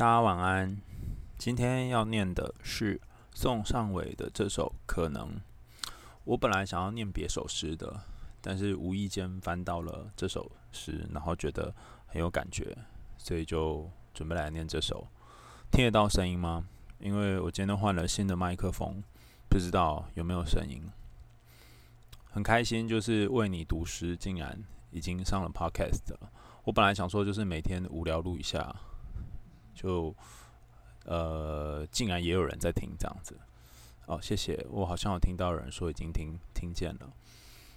[0.00, 0.80] 大家晚安。
[1.36, 2.98] 今天要念的是
[3.34, 5.28] 宋尚伟的这首《可能》。
[6.24, 8.00] 我本来想要念别首诗的，
[8.40, 11.74] 但是无意间翻到了这首诗，然后觉得
[12.06, 12.74] 很有感觉，
[13.18, 15.06] 所以就准备来念这首。
[15.70, 16.66] 听得到声音吗？
[16.98, 19.02] 因为我今天换了新的麦克风，
[19.50, 20.82] 不知道有没有声音。
[22.30, 24.58] 很开心，就是为你读诗，竟然
[24.92, 26.32] 已经上了 Podcast 了。
[26.64, 28.74] 我本来想说，就是每天无聊录一下，
[29.80, 30.14] 就
[31.04, 33.34] 呃，竟然也有人在听这样子。
[34.06, 37.10] 哦，谢谢，我好像有听到有人说已经听听见了。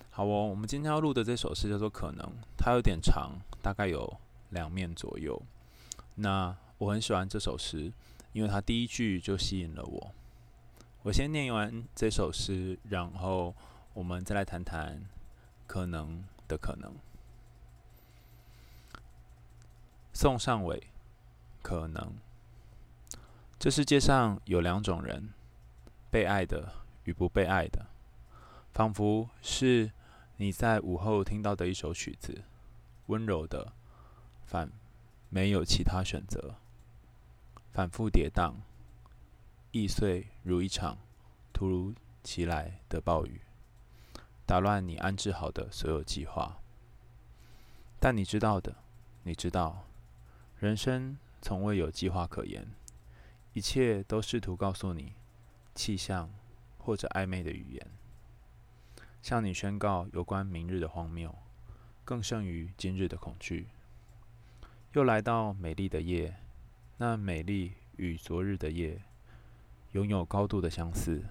[0.09, 2.25] 好哦，我们今天要录的这首诗叫做《可能》，
[2.57, 4.17] 它有点长，大概有
[4.49, 5.41] 两面左右。
[6.15, 7.93] 那我很喜欢这首诗，
[8.33, 10.11] 因为它第一句就吸引了我。
[11.03, 13.53] 我先念完这首诗，然后。
[13.95, 15.07] 我们再来谈谈
[15.67, 16.95] 可能的可能。
[20.13, 20.87] 宋尚伟，
[21.63, 22.13] 可能。
[23.57, 25.33] 这世界上有两种人：
[26.11, 26.73] 被爱的
[27.05, 27.87] 与不被爱的，
[28.73, 29.91] 仿佛是
[30.37, 32.43] 你在午后听到的一首曲子，
[33.07, 33.73] 温柔的，
[34.45, 34.69] 反
[35.29, 36.55] 没有其他选择，
[37.71, 38.55] 反复跌宕，
[39.71, 40.97] 易碎如一场
[41.53, 43.41] 突如其来的暴雨。
[44.45, 46.59] 打乱你安置好的所有计划，
[47.99, 48.75] 但你知道的，
[49.23, 49.85] 你知道，
[50.59, 52.65] 人生从未有计划可言，
[53.51, 55.13] 一切都试图告诉你
[55.75, 56.31] 气象
[56.77, 57.91] 或者暧昧的语言，
[59.21, 61.35] 向你宣告有关明日的荒谬，
[62.05, 63.67] 更胜于今日的恐惧。
[64.93, 66.33] 又来到美丽的夜，
[66.95, 69.03] 那美丽与昨日的夜
[69.91, 71.25] 拥有高度的相似，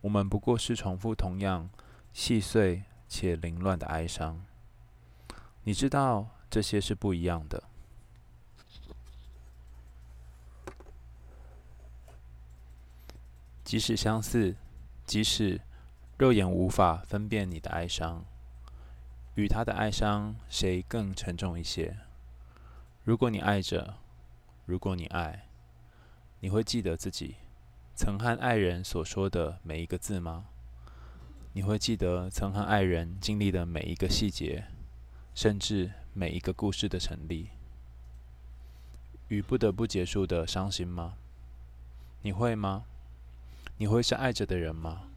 [0.00, 1.68] 我们不过是重复同样。
[2.12, 4.44] 细碎且凌乱的哀伤，
[5.64, 7.71] 你知道这些是不一样的。
[13.72, 14.54] 即使相似，
[15.06, 15.58] 即使
[16.18, 18.22] 肉眼无法分辨你的哀伤，
[19.34, 21.96] 与他的哀伤谁更沉重一些？
[23.02, 23.94] 如果你爱着，
[24.66, 25.46] 如果你爱，
[26.40, 27.36] 你会记得自己
[27.94, 30.48] 曾和爱人所说的每一个字吗？
[31.54, 34.66] 你会记得曾和爱人经历的每一个细节，
[35.34, 37.48] 甚至每一个故事的成立，
[39.28, 41.14] 与不得不结束的伤心吗？
[42.20, 42.84] 你会吗？
[43.82, 45.08] 你会是爱着的人吗？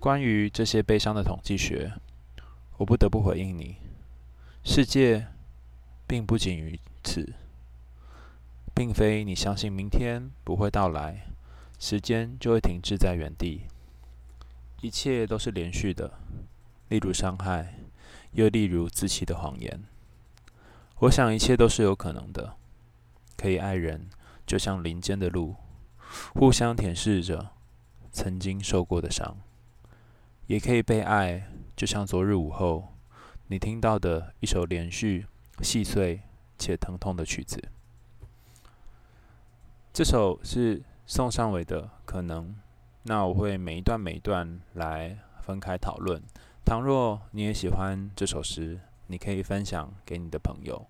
[0.00, 1.92] 关于这些悲伤的统计学，
[2.76, 3.76] 我不得不回应你：
[4.64, 5.28] 世界
[6.08, 7.34] 并不仅于此，
[8.74, 11.28] 并非你相信明天不会到来，
[11.78, 13.60] 时间就会停滞在原地。
[14.80, 16.18] 一切都是连续的，
[16.88, 17.74] 例如伤害，
[18.32, 19.84] 又例如自欺的谎言。
[21.02, 22.56] 我想一切都是有可能的，
[23.36, 24.10] 可以爱人，
[24.44, 25.54] 就像林间的鹿，
[26.34, 27.50] 互相舔舐着
[28.10, 29.36] 曾经受过的伤；
[30.46, 32.88] 也可以被爱，就像昨日午后
[33.48, 35.26] 你听到的一首连续、
[35.62, 36.22] 细碎
[36.58, 37.62] 且疼痛的曲子。
[39.92, 42.48] 这首是宋尚伟的《可能》。
[43.02, 46.22] 那我会每一段每一段来分开讨论。
[46.66, 50.86] 倘若你也喜欢这首诗，你可以分享给你的朋友。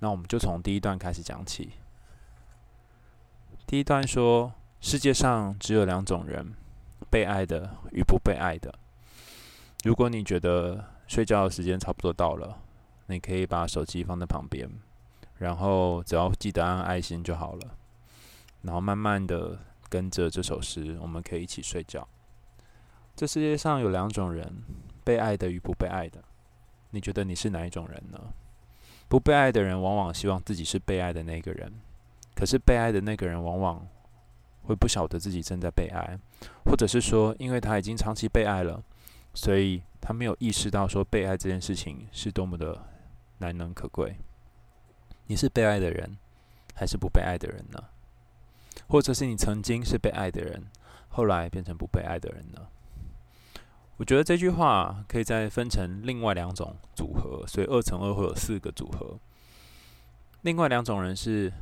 [0.00, 1.70] 那我们就从第一段开始讲起。
[3.70, 6.54] 第一段说：世界上只有两种人，
[7.08, 8.74] 被爱的与不被爱的。
[9.84, 12.58] 如果你觉得睡觉的时间差不多到了，
[13.06, 14.68] 你可以把手机放在旁边，
[15.38, 17.60] 然后只要记得按爱心就好了。
[18.62, 19.56] 然后慢慢的。
[19.88, 22.06] 跟着这首诗，我们可以一起睡觉。
[23.14, 24.62] 这世界上有两种人，
[25.04, 26.22] 被爱的与不被爱的。
[26.90, 28.18] 你觉得你是哪一种人呢？
[29.08, 31.72] 不被爱的人往往希望自己是被爱的那个人，
[32.40, 33.86] 可是被爱的那个人往往
[34.62, 36.18] 会不晓得自己正在被爱，
[36.64, 38.82] 或者是说，因为他已经长期被爱了，
[39.34, 42.82] 所以他没有意识到说被爱这件事情是多么的
[43.40, 44.16] 难能可贵。
[45.26, 46.16] 你是被爱的人，
[46.74, 47.84] 还是不被爱的人呢？
[48.88, 50.64] 或者是你曾经是被爱的人，
[51.10, 52.68] 后来变成不被爱的人呢？
[53.98, 59.18] 我觉得这句话可以再分成另外两种组合，所以二乘二会有四个组合。
[60.40, 61.52] 另外两种人是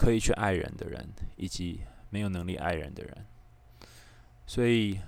[0.00, 1.06] 可以去爱人的人，
[1.36, 3.26] 以及没有能力爱人的人。
[4.46, 4.98] 所以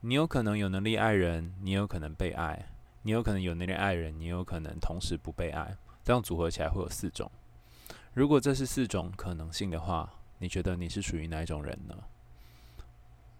[0.00, 2.56] 你有可能有能力爱人，你有可能被爱；
[3.02, 5.76] 你有可能有能力爱人，你有可能同时不被爱。
[6.02, 7.30] 这样组合起来会有四种。
[8.14, 11.94] 如果这是四种可能性的话，你觉得你是属于哪一种人呢？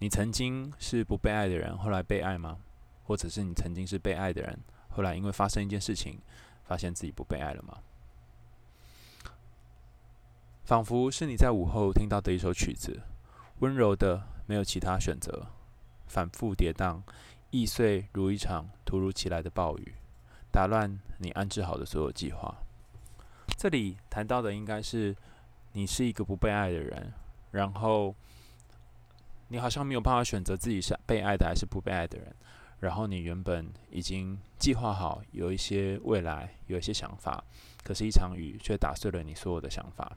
[0.01, 2.59] 你曾经是不被爱的人，后来被爱吗？
[3.05, 4.59] 或者是你曾经是被爱的人，
[4.91, 6.21] 后来因为发生一件事情，
[6.65, 7.79] 发现自己不被爱了吗？
[10.69, 13.01] 仿佛是你在午后听到的一首曲子，
[13.61, 15.47] 温柔的，没有其他选择，
[16.07, 17.01] 反复跌宕，
[17.49, 19.95] 易碎如一场突如其来的暴雨，
[20.53, 22.55] 打乱你安置好的所有计划。
[23.57, 25.17] 这里谈到的应该是
[25.73, 27.15] 你是一个不被爱的人，
[27.53, 28.15] 然后
[29.49, 32.37] 你好像没有办法选择自己是被爱的还是不被爱的人。
[32.81, 37.43] 然后你原本已经计划好有一些未来，有一些想法，
[37.83, 40.13] 可是，一场雨却打碎了你所有的想法。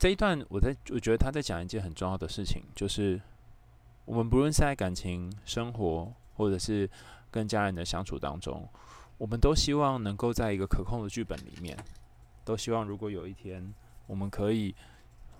[0.00, 3.20] 这一段，我在我觉得他在讲一件很重要的事情，就是
[4.06, 6.88] 我们不论是在感情生活，或者是
[7.30, 8.66] 跟家人的相处当中，
[9.18, 11.76] 我们都希望能够在一个可控的剧本里面，
[12.46, 13.74] 都希望如果有一天
[14.06, 14.74] 我们可以，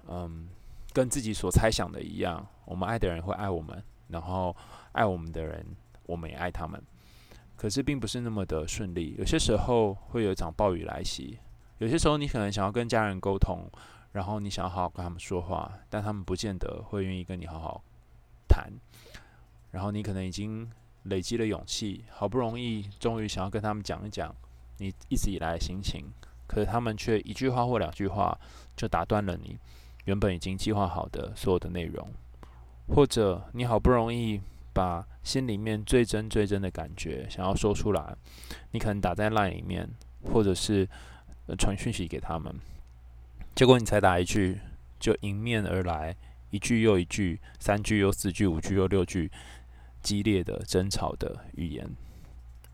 [0.07, 0.51] 嗯，
[0.93, 3.83] 跟自己所猜想的一样，我们爱的人会爱我们。
[4.09, 4.55] 然后
[4.93, 5.65] 爱我们的人，
[6.05, 6.79] 我们也爱他们。
[7.57, 11.39] 可是并不是那么的顺利，有些时候会有一场暴雨来袭。
[11.79, 13.65] 有些时候你可能想要跟家人沟通，
[14.13, 17.83] 然后你想要好好跟他们说话，但他们不见得会愿意跟你好好
[18.49, 18.73] 谈。
[19.71, 20.69] 然后你可能已经
[21.05, 24.35] 累积了勇气，好不容易终于想要跟他们讲一讲
[24.79, 26.05] 你一直以来的心情，
[26.47, 28.37] 可是他们却一句话或两句话
[28.77, 29.59] 就打断了你
[30.07, 32.09] 原本已经计划好的所有的内容。
[32.89, 34.41] 或者你好不容易
[34.73, 38.17] 把心里面最真最真的感觉想要说出来，
[38.73, 39.89] 你可能打在 LINE 里面，
[40.25, 40.89] 或者是
[41.57, 42.53] 传讯息给他们，
[43.61, 44.59] 结果你才打一句，
[44.99, 46.17] 就迎面而来
[46.49, 49.31] 一句又一句，三句又四句，五句又六句，
[50.01, 51.87] 激烈的争吵的语言，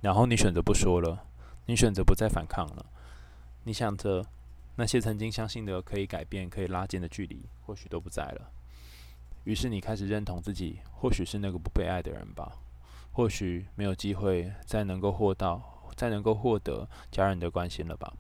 [0.01, 1.27] 然后你选择不说了，
[1.65, 2.87] 你选择不再反抗了，
[3.65, 4.25] 你想着
[4.77, 8.53] 那些曾经相信的可以改变、可以拉近的距离，或许都不在了。
[9.43, 12.53] 于是你开始认同自己，或许是那个不被爱的人吧，
[13.11, 18.15] 或许没有机会再能够获到，再能够获得家人的关心了吧。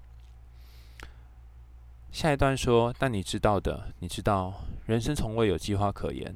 [2.17, 4.55] 下一段说，但你知道的，你知道，
[4.87, 6.35] 人生从未有计划可言，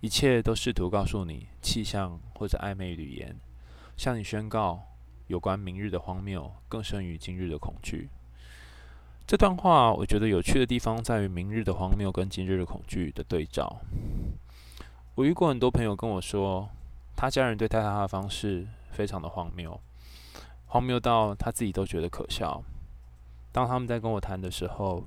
[0.00, 3.36] 一切都试图告诉你气象或者暧昧语言，
[3.94, 4.80] 向你宣告
[5.26, 8.08] 有关明日的荒谬，更胜于今日的恐惧。
[9.26, 13.82] 这段话我觉得有趣的地方在于明日的荒谬跟今日的恐惧的对照。
[15.14, 16.70] 我遇过很多朋友跟我说，
[17.14, 19.78] 他家人对待他的方式非常的荒谬，
[20.68, 22.64] 荒谬到他自己都觉得可笑。
[23.52, 25.06] 当他们在跟我谈的时候，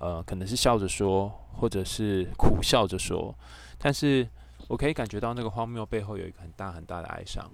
[0.00, 3.34] 呃，可能是笑着说，或者是苦笑着说，
[3.78, 4.28] 但是
[4.68, 7.50] 我可以感觉到那个荒谬背后有一个很大很大的哀伤。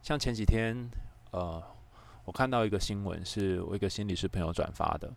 [0.00, 0.88] 像前几天，
[1.32, 1.62] 呃。
[2.26, 5.08] 我看到一个新闻，是我一个心理师朋友转发的。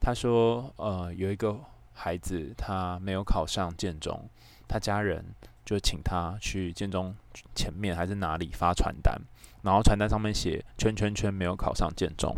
[0.00, 1.56] 他说，呃，有一个
[1.92, 4.28] 孩子他没有考上建中，
[4.66, 5.24] 他家人
[5.64, 7.14] 就请他去建中
[7.54, 9.16] 前面还是哪里发传单，
[9.62, 12.36] 然后传单上面写圈圈圈没有考上建中，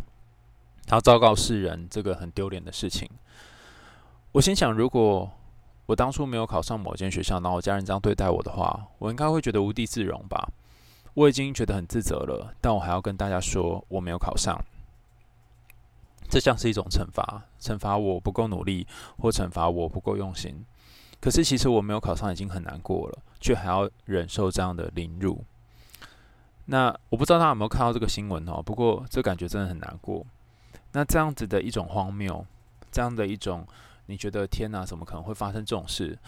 [0.86, 3.08] 他要昭告世人这个很丢脸的事情。
[4.32, 5.31] 我心想，如果
[5.86, 10.48] 我当初没有考上某间学校，然后我家人这样对待我的话，我应该会觉得无地自容吧。
[11.14, 14.58] 我已经觉得很自责了，但我还要跟大家说我没有考上，
[16.28, 18.86] 这像是一种惩罚，惩罚我不够努力，
[19.19, 20.64] 或惩罚我不够用心。
[21.20, 25.44] 可是其实我没有考上已经很难过了，却还要忍受这样的凌辱。
[26.66, 28.60] 那我不知道大家有没有看到这个新闻哦？
[28.60, 30.26] 不过这感觉真的很难过。
[30.94, 32.44] 那这样子的一种荒谬，
[32.91, 33.65] 这样的一种
[34.06, 36.19] 你觉得天哪，怎么可能会发生这种事？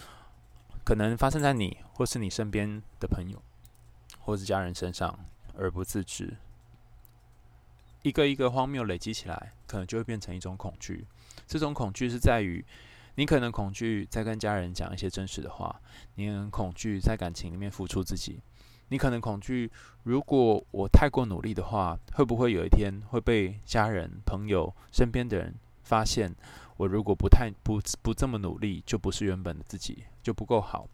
[0.85, 3.41] 可能发生在你或是你身边的朋友。
[4.19, 5.17] 或是家人身上
[5.57, 6.35] 而不自知，
[8.01, 11.05] 一个一个荒谬累积起来，可能就会变成一种恐惧。
[11.47, 12.65] 这种恐惧是在于，
[13.15, 15.79] 你可能恐惧在跟家人讲一些真实的话，
[16.15, 18.41] 你很恐惧在感情里面付出自己，
[18.89, 19.71] 你可能恐惧，
[20.03, 25.53] 如果我太过努力的话，会不会有一天会被家人、朋友、身边的人
[25.83, 26.33] 发现？
[26.77, 30.87] 我如果不太不不这么努力，就不是原本的自己，就不够好。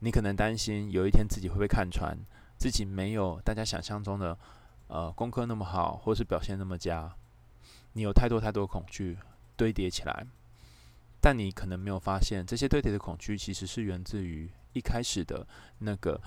[0.00, 2.16] 你可能担心有一天自己会被看穿，
[2.58, 4.38] 自己没有大家想象中的，
[4.88, 7.10] 呃，功课那么好，或是表现那么佳。
[7.94, 9.16] 你有太多太多恐惧
[9.56, 10.26] 堆叠起来，
[11.18, 15.46] 但你可能没有发现，这些堆叠的恐惧其实是源自于一开始的
[15.78, 16.20] 那个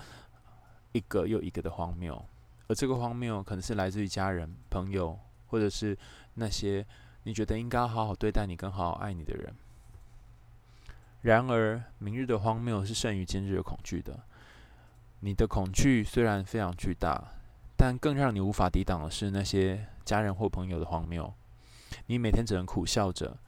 [0.92, 2.24] 一个又一个的荒谬，
[2.68, 5.18] 而这个荒谬可能是来自于家人、朋友，
[5.48, 5.96] 或者是
[6.34, 6.86] 那些
[7.24, 9.54] 你觉得应该好好对待你、跟好好爱你的人。
[11.22, 14.20] 然而，明日的荒谬是胜于今日的恐惧的。
[15.20, 17.32] 你的恐惧虽然非常巨大，
[17.76, 21.32] 但更让你无法抵挡的是那些家人或朋友的荒谬。
[22.06, 23.38] 你每天只能苦笑着，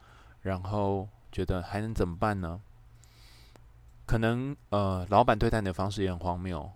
[0.43, 2.61] 然后觉得还能怎么办呢？
[4.05, 6.71] 可能呃，老板对待你的方式也很荒谬。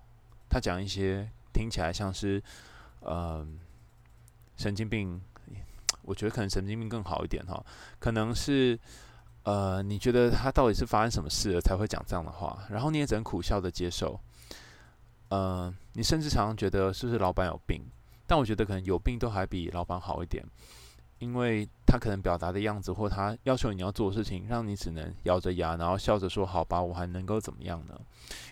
[0.50, 2.42] 他讲一些听起来像是
[3.02, 3.48] 呃
[4.58, 5.22] 神经病。
[6.04, 7.64] 我觉得可能神经病更好一点哈，
[8.00, 8.80] 可能是
[9.44, 14.20] 呃，你觉得他到底是发生什么事了才会讲这样的话，然后你也只能苦笑的接受。
[15.28, 17.84] 呃，你甚至常常觉得是不是老板有病？
[18.26, 20.44] 但我觉得可能有病都还比老板好一点，
[21.20, 28.00] 因为他可能表达的样子或他要求你要做的事情，让你只能咬着牙，然后笑着说：“好吧，我还能够怎么样呢？”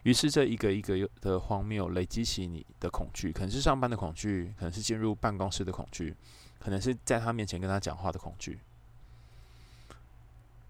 [0.04, 6.16] 于是这一个一个的荒谬累积起你的恐惧，可能是上班的恐惧，可能是进入办公室的恐惧，
[6.60, 8.60] 可能是在他面前跟他讲话的恐惧。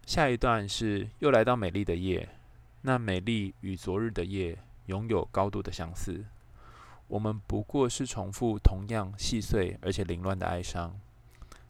[0.06, 2.30] 下一段是又来到美丽的夜，
[2.82, 4.58] 那美丽与昨日的夜。
[4.88, 6.24] 拥有高度的相似，
[7.10, 10.98] 我们不过是重复同样细碎而且凌乱的哀伤。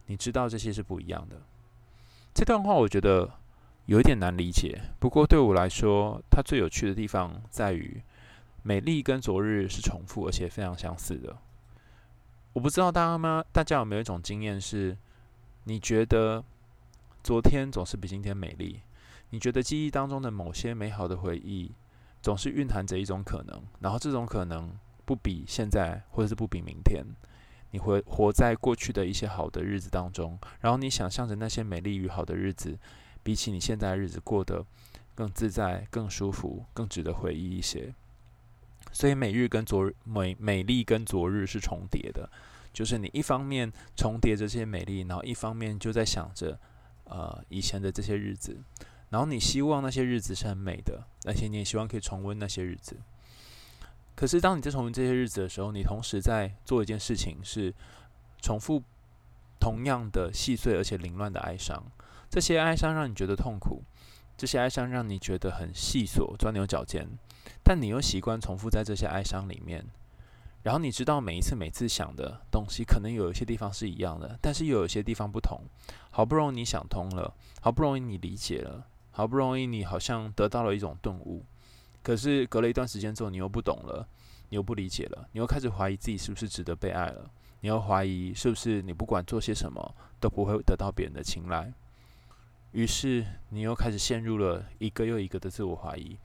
[0.08, 1.40] 你知道这些是不一样的。
[2.34, 3.30] 这段话我觉得
[3.86, 8.02] 有一点难理解，不过对我来说，它最有趣的地方在于，
[8.62, 11.36] 美丽跟昨日是重复而且非常相似的。
[12.52, 13.44] 我不知道大家吗？
[13.52, 14.96] 大家有没有一种经验是，
[15.64, 16.44] 你觉得
[17.22, 18.80] 昨天总是比今天美丽？
[19.30, 21.72] 你觉得记忆当中的某些美好的回忆？
[22.20, 24.72] 总是蕴含着一种可能，然后这种可能
[25.04, 27.04] 不比现在，或者是不比明天。
[27.70, 32.78] 你会活在过去的一些好的日子当中，然后你想象着那些美丽与好的日子，
[33.22, 34.64] 比起你现在日子过得
[35.14, 37.92] 更自在、更舒服、更值得回忆一些。
[38.90, 42.30] 所以，美日跟昨日美美丽跟昨日是重叠的，
[42.72, 46.58] 就是你一方面重叠这些美丽，然后一方面就在想着
[47.04, 48.56] 呃以前的这些日子。
[49.10, 52.96] 然后你希望那些日子是很美的，而且你也希望可以重温那些日子。
[54.18, 57.72] 可是当你在重温这些日子的时候，你同时在做一件事情，是
[58.42, 58.82] 重复
[59.60, 61.80] 同样的细碎而且凌乱的哀伤。
[62.28, 63.84] 这些哀伤让你觉得痛苦，
[64.36, 67.06] 这些哀伤让你觉得很细琐、钻牛角尖。
[67.62, 69.86] 但你又习惯重复在这些哀伤里面。
[70.64, 75.60] 然后你知道每一次每次想的东西，可能有一些地方是一样的，但是又有一些地方不同。
[76.10, 78.84] 好不容易你想通了，好不容易你理解了。
[79.12, 81.44] 好不容易，你好像得到了一种顿悟，
[82.08, 84.08] 可是隔了一段时间之后，你又不懂了，
[84.48, 91.70] 你又不理解了，你又开始怀疑自己是不是值得被爱了，你又怀疑是不是你不管做些什么都不会得到别人的青睐，
[92.72, 96.16] 于是你又开始陷入了一个又一个的自我怀疑，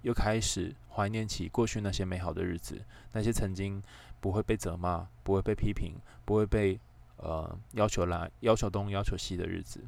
[0.00, 2.82] 又开始怀念起过去那些美好的日子，
[3.12, 3.82] 那些曾经
[4.20, 5.92] 不会被责骂、不会被批评、
[6.24, 6.80] 不会被
[7.18, 9.84] 呃要求来要求东要求西的日子。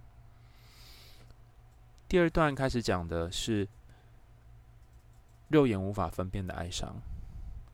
[2.07, 3.67] 第二段开始讲的是
[5.51, 6.97] 肉眼无法分辨的哀伤。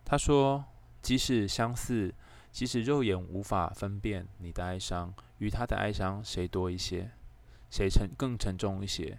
[0.04, 0.64] 他说
[1.00, 2.12] ：“即使相似，
[2.50, 7.10] 即使肉眼无法分辨你的哀伤与他的哀伤，谁多一些，
[7.70, 9.18] 谁沉更沉重一些？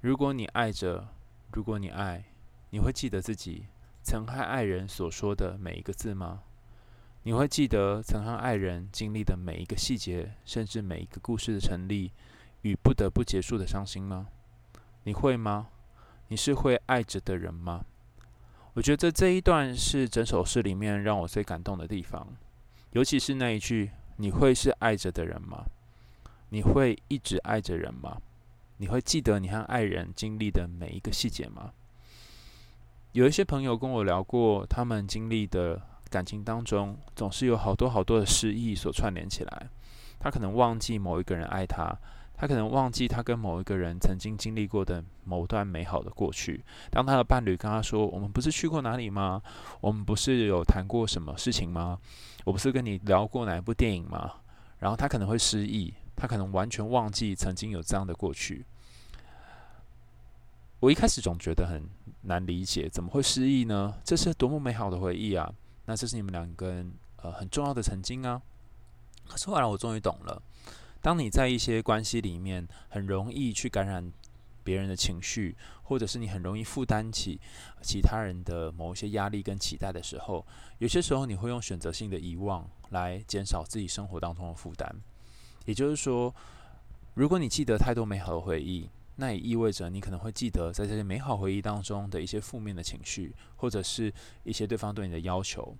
[0.00, 1.08] 如果你爱着，
[1.52, 2.24] 如果你爱，
[2.70, 3.66] 你会记得自己
[4.02, 6.42] 曾和爱人所说的每一个字吗？
[7.22, 12.12] 你会记得曾和爱人经历的每一个细节，甚至每一个故事的成立？”
[12.62, 14.26] 与不得不结束的伤心吗？
[15.04, 15.68] 你会吗？
[16.28, 17.84] 你是会爱着的人吗？
[18.74, 22.26] 我觉得这一段是整首诗里面让我最感动的地方，
[22.92, 25.64] 尤其是那一句：“你会是爱着的人吗？
[26.50, 28.18] 你会一直爱着人吗？
[28.76, 31.72] 你会记得你和爱人经历的每一个细节吗？”
[33.12, 35.80] 有一些朋友跟我聊过，他们经历的
[36.10, 39.68] 感情当中，总是有好多好多的失忆所串联起来，
[40.20, 41.98] 他可能忘记某一个人爱他。
[42.40, 46.64] 他可能忘记他跟某一个人曾经经历过的某段美好的过去。
[46.88, 49.42] 当他的伴侣跟他说：“我们不是去过哪里吗？
[49.80, 51.98] 我们不是有谈过什么事情吗？
[52.44, 54.34] 我不是跟你聊过哪一部电影吗？”
[54.78, 58.64] 然后他可能会失忆，他可能完全忘记曾经有这样的过去。
[60.78, 61.82] 我一开始总觉得很
[62.22, 63.92] 难理解，怎么会失忆呢？
[64.04, 65.52] 这是多么美好的回忆啊！
[65.86, 68.40] 那这是你们两个人呃很重要的曾经啊。
[69.26, 70.40] 可是后来我终于懂了。
[71.00, 74.12] 当你在一些关系里面很容易去感染
[74.64, 77.40] 别人的情绪，或者是你很容易负担起
[77.80, 80.44] 其他人的某一些压力跟期待的时候，
[80.78, 84.94] 有些时候你会用选择性的遗忘来减少自己生活当中的负担。
[85.64, 86.34] 也就是说，
[87.14, 94.12] 如果你记得太多美好的回忆，那也意味着你可能会记得在这些美好回忆当中的一些负面的情绪，或者是
[94.44, 95.76] 一些对方对你的要求。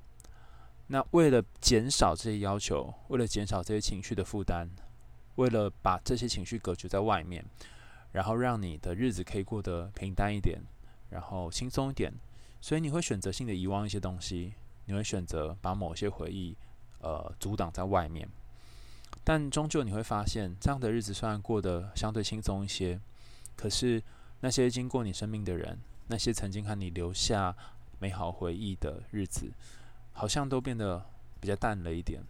[0.86, 4.68] 那为了减少这些要求，为了减少这些情绪的负担。
[5.38, 7.44] 为了把这些情绪隔绝在外面，
[8.10, 10.60] 然后让你的日子可以过得平淡一点，
[11.10, 12.12] 然后轻松一点，
[12.60, 14.52] 所以你会选择性的遗忘一些东西，
[14.86, 16.56] 你会选择把某些回忆，
[17.00, 18.28] 呃，阻挡在外面。
[19.22, 22.98] 但终究你会发现，这样的日子虽然过得相对轻松一些，
[23.54, 24.02] 可是
[24.40, 25.78] 那些经过你生命的人，
[26.08, 27.54] 那些曾经和你留下
[28.00, 29.52] 美好回忆的日子，
[30.12, 31.06] 好像都变得
[31.40, 32.22] 比较淡了一点。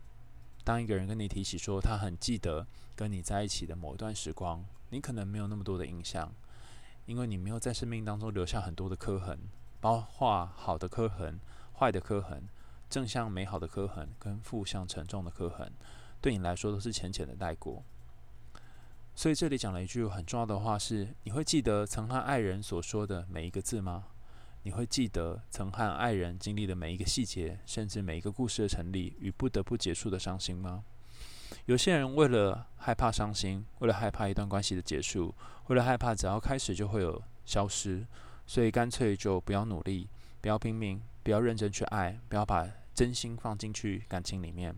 [0.68, 6.30] 当一个人跟你提起说他很记得跟你在一起的某一段时光，你可能没有那么多的印象，
[7.06, 9.38] 因为你没有在生命当中留下很多的刻痕，
[9.80, 11.40] 包括好的刻痕、
[11.78, 12.46] 坏的刻痕、
[12.90, 15.72] 正向美好的刻痕跟负向沉重的刻痕，
[16.20, 17.82] 对你来说都是浅浅的带过。
[19.14, 24.08] 所以这里讲了一句很重要的话是：你会记得曾和爱人所说的每一个字吗？
[24.68, 30.84] 你会记得曾和爱人经历的每一个细节，甚至每一个故事的成立与不得不结束的伤心吗？
[31.64, 35.34] 有些人为了害怕伤心，为了害怕一段关系的结束，
[35.68, 38.06] 为了害怕只要开始就会有消失，
[38.46, 40.06] 所以干脆就不要努力，
[40.42, 44.76] 不要拼命，不要认真去爱，不要把真心放进去感情里面。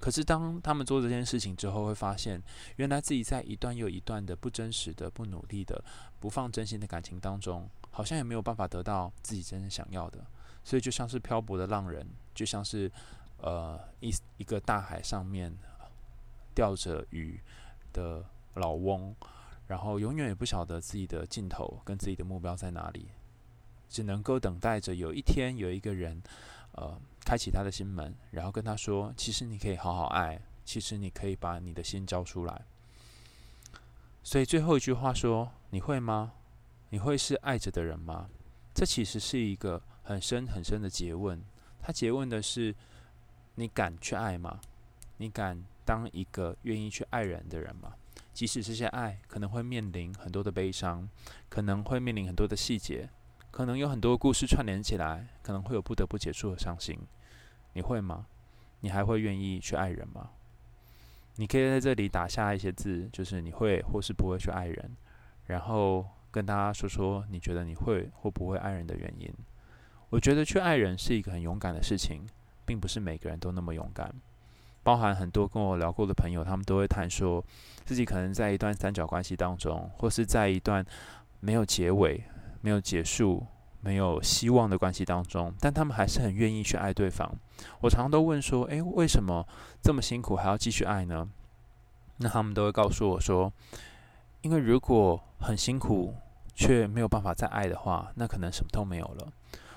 [0.00, 2.42] 可是当他们做这件事情之后，会发现
[2.78, 5.84] 原来自己在一段又一段的不真实的、不努力的、
[6.18, 7.70] 不放真心的感情当中。
[7.90, 10.24] 好像也没有办法得到自己真正想要的，
[10.64, 12.90] 所以就像是漂泊的浪人，就像是
[13.38, 15.52] 呃一一个大海上面
[16.54, 17.40] 钓着鱼
[17.92, 19.14] 的老翁，
[19.66, 23.08] 然后永远也不晓得自己的尽头跟自己的目标在哪里，
[23.88, 26.22] 只能够等待着有一天有一个人
[26.72, 32.62] 呃开启他的心门，然后跟他说：“其实你可以好好爱，其实你可以把你的心交出来。”
[34.22, 36.32] 所以最后一句话说：“你会吗？”
[36.90, 38.28] 你会是爱着的人吗？
[38.74, 41.40] 这其实是一个很深很深的诘问。
[41.80, 42.74] 他诘问的是：
[43.54, 44.60] 你敢去爱吗？
[45.16, 47.94] 你敢当一个愿意去爱人的人吗？
[48.32, 51.08] 即使这些爱可能会面临很多的悲伤，
[51.48, 53.08] 可能会面临很多的细节，
[53.50, 56.98] 可能有很多故事串联起来，可能会有不得不结束的伤心。
[57.72, 58.26] 你会吗？
[58.80, 60.30] 你还会愿意去爱人吗？
[61.36, 64.96] 你可以在这里打下一些字，就是你会或是不会去爱人，
[65.46, 66.06] 然后。
[66.30, 69.32] 跟大家说说，你觉得你会或不会爱人的原因？
[70.10, 72.22] 我觉得去爱人是一个很勇敢的事情，
[72.64, 74.12] 并不是每个人都那么勇敢。
[74.82, 77.44] 包含很多跟我聊过的朋友，他们都会谈说，
[77.84, 80.84] 自己可能在一段三角关系当中，或是在一段
[81.40, 82.24] 没有结尾、
[82.62, 83.46] 没有结束、
[83.80, 87.30] 没有希望的关系当中，但他们还是很愿意去爱对方。
[87.82, 89.46] 我常常都问说，诶，为什么
[89.82, 91.28] 这么辛苦还要继续爱呢？
[92.16, 93.52] 那他们都会告诉我说，
[94.40, 96.14] 因为如果很辛苦
[96.60, 99.32] 却没有办法再爱的话，那可能什么都没有了。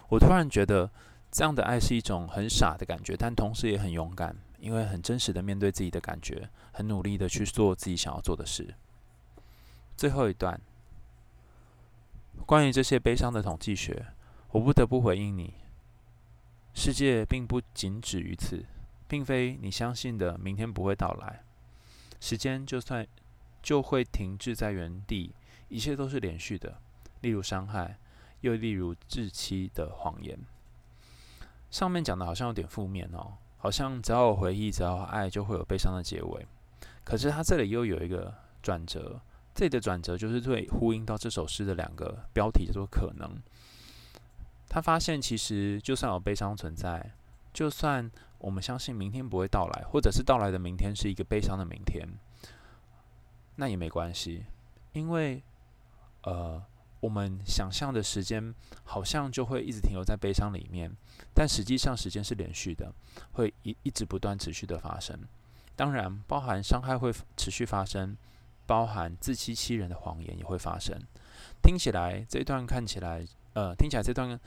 [0.09, 0.91] 我突然觉得
[1.31, 8.75] 这样的爱是一种很傻的感觉，但同时也很勇敢，因为很真实的面对自己的感觉，很努力的去做自己想要做的事。
[9.95, 10.59] 最后一段，
[12.45, 14.07] 关于这些悲伤的统计学，
[14.51, 15.53] 我不得不回应你：
[16.73, 18.65] 世界并不仅止于此，
[19.07, 21.43] 并非你相信的明天不会到来。
[22.19, 23.07] 时间就算。
[23.63, 25.33] 就会停滞在原地，
[25.73, 26.77] 一切都是连续的，
[27.21, 27.97] 例如伤害，
[28.41, 30.37] 又例如窒息的谎言。
[31.71, 36.45] 上面讲的好像有点负面哦，好像只要有回忆，只要有爱，就会有悲伤的结尾。
[37.03, 38.31] 可是他这里又有一个
[38.61, 39.19] 转折，
[39.55, 43.41] 这里的转折就是会呼应到这首诗的两个标题，叫做“可能”。
[44.69, 47.11] 他发现其实就算有悲伤存在，
[47.51, 52.07] 就算我们相信明天不会到来，或者是到来的明天是一个悲伤的明天。
[53.55, 54.45] 那也没关系，
[54.93, 55.43] 因为，
[56.23, 56.61] 呃，
[56.99, 60.91] 我们想象的时间好像就会一直停留在悲伤里面，
[61.33, 62.93] 但实际上时间是连续的，
[63.33, 65.19] 会一一直不断持续的发生。
[65.75, 68.15] 当然，包含伤害会持续发生，
[68.65, 70.97] 包含自欺欺人的谎言也会发生。
[71.61, 74.39] 听起来这一段看起来，呃，听起来这段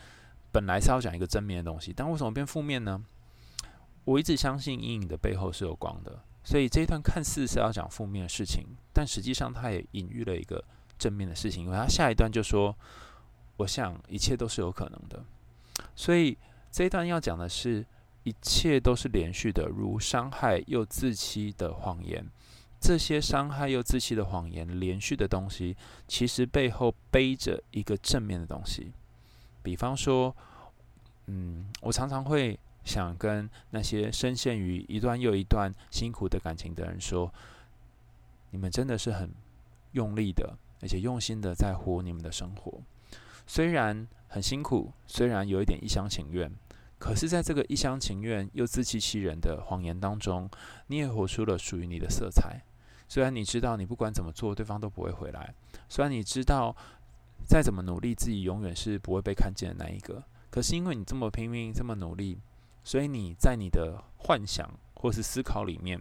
[0.52, 3.04] 本来是要讲一个正面的东西，但为什么变负面呢？
[4.04, 6.22] 我一直相信阴影的背后是有光的。
[6.44, 10.64] 所以这一段看似是要讲负面的事情，但实际上它也隐喻了一个
[10.98, 12.76] 正面的事情，因为他下一段就说
[13.58, 15.24] ：“我想一切都是有可能的。”
[15.94, 16.36] 所以
[16.70, 17.84] 这一段要讲的是
[18.24, 22.26] 一切都是连续的，如伤害又自欺的谎言。
[22.80, 28.92] 这些伤害又自欺的谎言，连续的东西，其实背后背着一个正面的东西。
[29.62, 30.34] 比方说，
[31.26, 32.58] 嗯，我常常会。
[32.86, 37.34] 想跟那些深陷于一段又一段辛苦的感情的人说：
[38.50, 39.34] 你们真的是很
[39.90, 42.80] 用力的，而且用心的在活你们的生活。
[43.46, 46.50] 虽然很辛苦，虽然有一点一厢情愿，
[46.98, 50.50] 可是在这个一厢情愿又自欺欺人的谎言当中，
[50.88, 52.60] 你也活出了属于你的色彩。
[53.08, 55.54] 虽然你知道你不管怎么做，对方都不会回来；
[55.88, 56.74] 虽然你知道
[57.46, 60.22] 再怎么努力，自己永远是不会被看见的那一个。
[60.50, 62.38] 可是因为你这么拼命，这么努力。
[62.82, 66.00] 所以你在你的幻想或是思考里面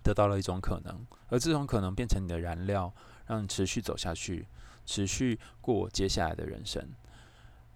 [0.00, 2.92] 得到了一种可能，而这种可能变成你的燃料，
[3.28, 4.46] 让你持续走下去，
[4.84, 6.82] 持续过接下来的人生。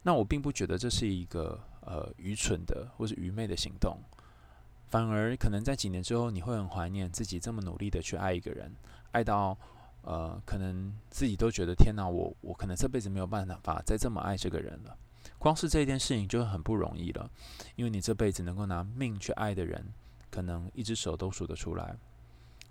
[0.03, 3.99] 那我并不觉得这是一个呃愚蠢的或是愚昧的行动，
[4.89, 8.75] 反而可能在几年之后，你会很怀念自己这么努力的去爱一个人，
[9.13, 9.57] 爱到
[10.03, 14.97] 呃，可能自己都觉得天哪，我我可能这辈子没有办法再这么爱这个人了。
[15.39, 17.31] 光是这件事情就很不容易了，
[17.77, 19.93] 因为你这辈子能够拿命去爱的人，
[20.31, 21.97] 可能一只手都数得出来。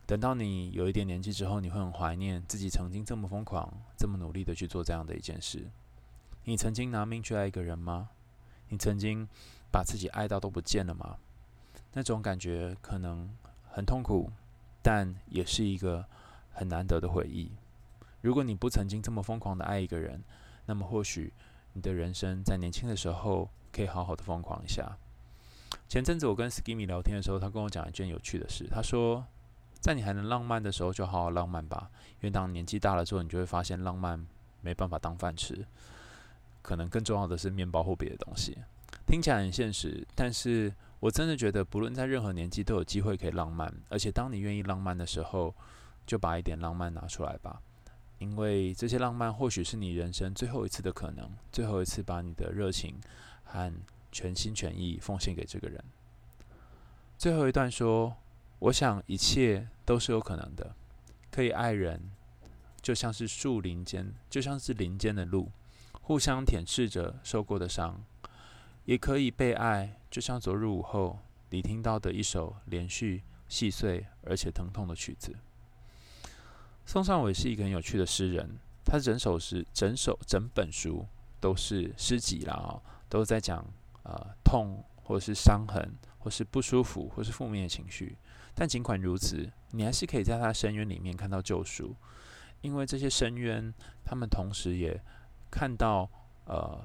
[0.05, 5.69] 等到你有一点年纪之后，你会很怀念自己曾经这么疯狂、这么努力的去做这样的一件事。
[6.43, 8.09] 你曾经拿命去爱一个人吗？
[8.69, 9.27] 你曾经
[9.71, 11.17] 把自己爱到都不见了吗？
[11.93, 13.29] 那种感觉可能
[13.69, 14.31] 很痛苦，
[14.81, 16.05] 但也是一个
[16.51, 17.51] 很难得的回忆。
[18.21, 20.23] 如果你不曾经这么疯狂的爱一个人，
[20.65, 21.33] 那么或许
[21.73, 24.97] 你的人生在年轻的时候可以好好的疯狂一下。
[25.87, 28.67] 前阵子我跟 Skimmy 聊天的时候，他跟我讲一件有趣的事。
[28.69, 29.25] 他说，
[29.81, 31.89] 在你还能浪漫的时候，就好好浪漫吧。
[32.15, 34.25] 因为当年纪大了之后，你就会发现浪漫
[34.61, 35.65] 没办法当饭吃，
[36.61, 38.57] 可能更重要的是面包或别的东西。
[39.05, 40.73] 听起来很现实，但是。
[41.01, 43.73] 我真的觉得，不论在任何年纪，都有机会可以浪漫。
[43.89, 45.51] 而且，当你愿意浪漫的时候，
[46.05, 47.59] 就把一点浪漫拿出来吧。
[48.19, 53.01] 因为这些浪漫，或许是你人生最后一次的可能，最后一次把你的热情
[53.45, 53.73] 和
[54.11, 55.83] 全心全意奉献给这个人。
[57.17, 58.15] 最后一段说
[58.61, 60.75] ：“我想一切都是有可能的，
[61.31, 62.11] 可以爱人，
[62.79, 65.51] 就像是树林间，就像是林间的鹿，
[66.01, 68.03] 互相舔舐着受过的伤。”
[68.85, 71.19] 也可以被爱，就像昨日午后
[71.49, 75.35] 你听到的一首连续、细碎而且疼痛的曲子。
[76.85, 81.05] 宋尚伟是一个很有趣的诗人，他整首诗、整首整本书
[81.39, 83.65] 都是诗集啦，都在讲
[84.03, 88.15] 呃痛，或是伤痕，或是不舒服，或是负面的情绪。
[88.55, 91.95] 但尽管如此，你还是可以在他深渊里面看到救赎，
[92.61, 95.01] 因为这些深渊，他们同时也
[95.49, 96.09] 看到
[96.45, 96.79] 呃。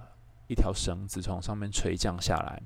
[0.49, 2.63] 一条绳子从上面垂降下来。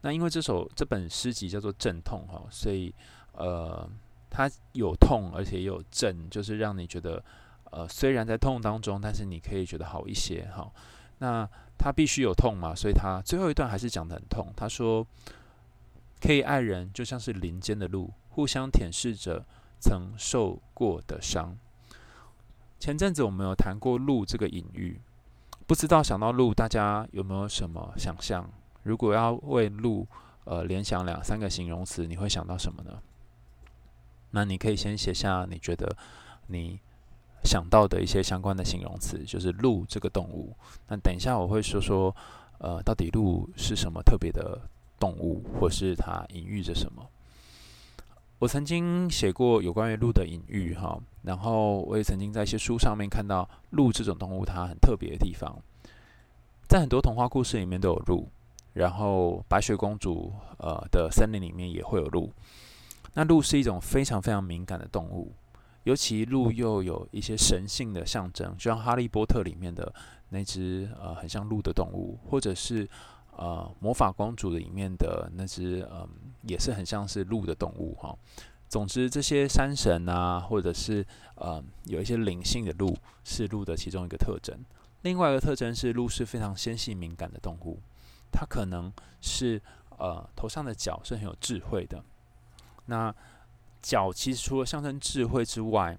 [0.00, 2.92] 那因为这首这本诗集叫做《阵痛》哈，所以
[3.30, 3.88] 呃，
[4.28, 7.24] 它有痛，而且也有阵，就是让你觉得
[7.70, 10.68] 呃，虽然在痛当中，但是你可以觉得好一些哈。
[11.18, 14.52] 那他必须有痛嘛，所以他最后一段还是讲得很痛。
[14.56, 15.06] 他说
[16.20, 19.44] ：“可以爱人，就像是林间的鹿，互相舔舐着
[19.80, 21.56] 曾受过的伤。”
[22.78, 25.00] 前阵子我们有谈过鹿这个隐喻。
[25.66, 28.50] 不知道想到鹿，大家有没有什么想象？
[28.84, 30.06] 如果要为鹿
[30.44, 33.02] 呃联想两三个形容词，你会想到什么呢？
[34.30, 35.94] 那你可以先写下你觉得
[36.46, 36.80] 你
[37.44, 40.56] 想到的一些相关的形容词，就是鹿这个动物。
[40.86, 42.16] 那等一下我会说说，
[42.58, 44.58] 呃，到底鹿是什么特别的
[44.98, 47.06] 动物，或是它隐喻着什么？
[48.40, 55.60] 我曾经写过有关于鹿的隐喻，哈，然后我也曾经在一些书上面看到鹿这种动物它很特别的地方，
[56.68, 58.28] 在很多童话故事里面都有鹿，
[58.74, 62.30] 然后白雪公主呃的森林里面也会有鹿。
[63.14, 65.32] 那鹿是一种非常非常敏感的动物，
[65.82, 69.92] 尤其鹿又有一些神性的象征，就像哈利波特里面的
[70.28, 72.88] 那只呃很像鹿的动物，或者是。
[73.38, 76.08] 呃，魔法公主里面的那只，嗯、
[76.42, 78.12] 也是很像是鹿的动物哈。
[78.68, 84.58] 总之，这些山神啊，或者是呃，有一些灵性的鹿，是鹿的其中一个特征。
[85.02, 87.78] 另外一个特征是，鹿是非常纤细敏感的动物，
[88.32, 89.62] 它可能是
[89.96, 92.02] 呃头上的角是很有智慧的。
[92.86, 93.14] 那
[93.80, 95.96] 角其实除了象征智慧之外，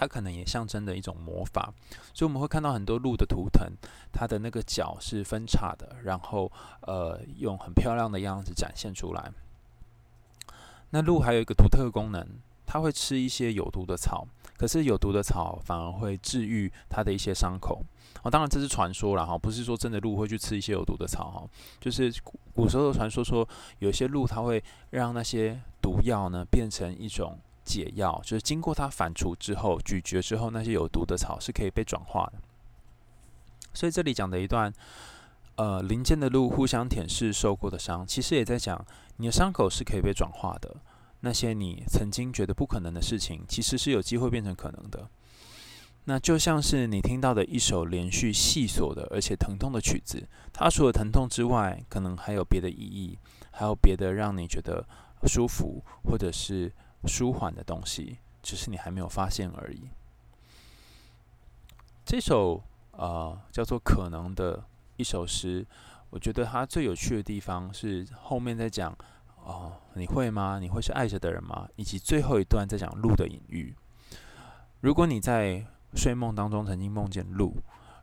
[0.00, 1.74] 它可能也象征着一种魔法，
[2.14, 3.68] 所以我们会看到很多鹿的图腾，
[4.12, 9.32] 它的那个角是分叉的，然后呃用很漂亮的样子展现出来。
[10.90, 12.24] 那鹿还有一个独特的功能，
[12.64, 14.24] 它会吃一些有毒的草，
[14.56, 17.82] 可是有毒的草反而会治愈它的一些伤口。
[18.22, 21.44] 哦，当然这是传说了哈，不是说真的鹿会去吃一些有毒的草哈，
[21.80, 22.14] 就是
[22.54, 23.46] 古时候的传说说，
[23.80, 27.36] 有些鹿它会让那些毒药呢变成一种。
[27.68, 32.38] 解药就是经过它反刍之后、咀嚼之后，那些有毒的草是可以被转化的。
[33.74, 34.72] 所以这里讲的一段，
[35.56, 38.82] 呃，林间的鹿互相舔舐受过的伤，其实也在讲
[39.18, 40.74] 你的伤口是可以被转化的。
[41.20, 45.06] 那些你曾经觉得不可能的事情，其实是有机会变成可能的。
[46.04, 53.18] 那就像是你听到的一首连续细琐的而且疼痛的曲子，它除了疼痛之外，可能还有别的意义，
[53.50, 54.84] 还有别的让你觉得
[55.26, 56.72] 舒服，或者是。
[57.06, 59.88] 舒缓的东西，只是你还没有发现而已。
[62.04, 64.64] 这首呃叫做《可能》的
[64.96, 65.66] 一首诗，
[66.10, 68.96] 我觉得它最有趣的地方是后面在讲
[69.44, 70.58] 哦，你会吗？
[70.58, 71.68] 你会是爱着的人吗？
[71.76, 73.74] 以及最后一段在讲鹿的隐喻。
[74.80, 77.56] 如果你在睡梦当中曾经梦见鹿，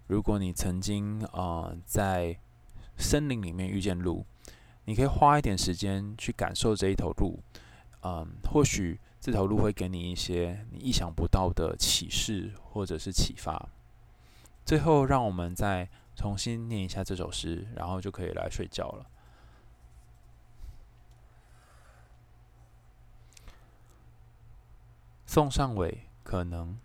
[0.08, 2.38] 如果你曾经呃在
[2.98, 4.26] 森林里面遇见鹿，
[4.86, 7.40] 你可以花一点时间去感受这一头鹿，
[8.08, 13.68] 嗯，或许这条路会给你一些你意想不到的启示或者是启发。
[14.64, 19.08] 最后，让我们再重新念一下这首诗，然后就可以来睡觉了。
[25.26, 26.80] 宋尚伟，可能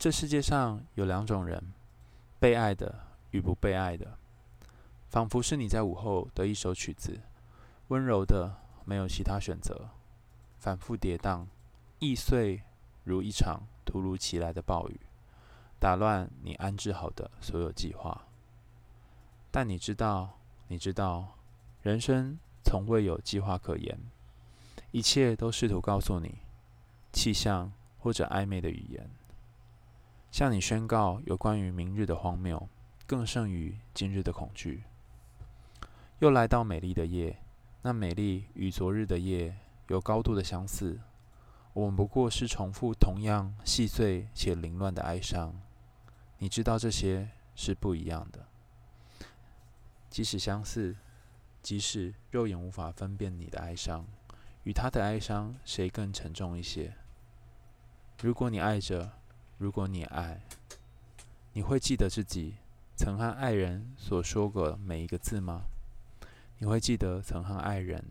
[0.00, 1.72] 这世界上有两种人，
[2.40, 4.18] 被爱的与不被爱的，
[5.10, 7.20] 仿佛是你在午后的一首曲子，
[7.86, 9.88] 温柔的没有其他选择，
[10.58, 11.46] 反复跌宕，
[11.98, 12.62] 易碎
[13.04, 15.00] 如一场突如其来的暴雨。
[15.78, 18.26] 打乱你安置好的所有计划，
[19.50, 21.38] 但你知道，你知道，
[21.82, 23.96] 人生从未有计划可言，
[24.90, 26.38] 一切都试图告诉你
[27.12, 29.08] 气象或者暧昧的语言，
[30.32, 32.68] 向你宣告有关于明日的荒谬，
[33.06, 34.82] 更胜于今日的恐惧。
[36.18, 37.38] 又来到美丽的夜，
[37.82, 39.56] 那美丽与昨日的夜
[39.88, 41.00] 有高度的相似，
[41.72, 45.60] 我们不过是重复同样细碎且凌乱的哀伤。
[46.38, 48.46] 你知道这些是不一样的，
[50.08, 50.96] 即使相似，
[51.62, 54.06] 即使肉眼无法分辨你的哀伤
[54.64, 56.94] 与他的哀伤谁更沉重一些。
[58.22, 59.12] 如果你爱着，
[59.56, 60.42] 如果你爱，
[61.54, 62.56] 你会记得自己
[62.94, 65.62] 曾和爱人所说过每一个字吗？
[66.58, 68.04] 你会记得曾和爱人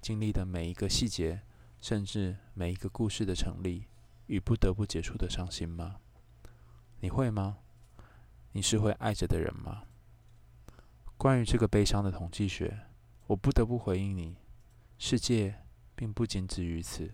[0.00, 1.42] 经历的每一个细节，
[1.80, 3.86] 甚至每一个故事的成立
[4.26, 5.96] 与不得不结束的伤心吗？
[7.00, 7.58] 你会吗？
[8.52, 9.84] 你是会爱着的人吗？
[11.16, 12.86] 关于这个悲伤的统计学，
[13.26, 14.36] 我不得不回应你：
[14.98, 15.62] 世界
[15.94, 17.12] 并不仅止于此，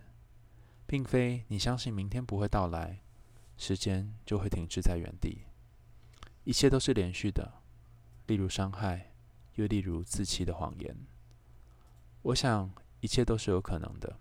[0.85, 3.01] 并非你相信明天不会到来，
[3.57, 5.45] 时间就会停滞在原地。
[6.43, 7.61] 一切都是连续的，
[8.27, 9.11] 例如伤害，
[9.55, 10.95] 又例如自欺的谎言。
[12.25, 14.17] 我想，一切都是有可能的。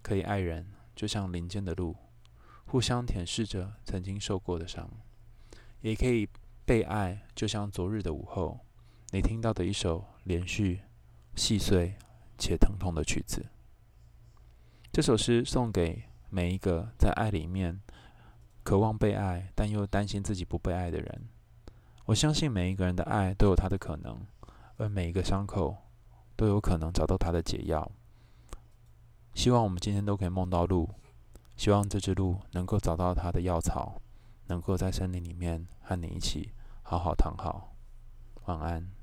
[0.00, 1.94] 可以爱人，就像林间的鹿。
[2.64, 4.88] 互相舔舐着曾经受过的伤，
[5.82, 6.26] 也可以
[6.64, 8.60] 被爱，就像昨日的午后，
[9.10, 10.80] 你听到的一首连续、
[11.34, 11.94] 细碎
[12.38, 13.44] 且疼痛的曲子。
[14.90, 17.82] 这首诗送给每一个在爱里面
[18.62, 21.28] 渴望被爱，但又担心自己不被爱的人。
[22.06, 24.26] 我相信每一个人的爱都有它的可能，
[24.78, 25.76] 而每一个伤口
[26.40, 27.86] 都有可能找到它的解药。
[29.34, 30.88] 希望我们今天都可以梦到鹿。
[31.54, 34.00] 希望这只鹿能够找到它的药草，
[34.46, 37.74] 能够在森林里面和你一起好好躺好。
[38.46, 38.99] 晚安。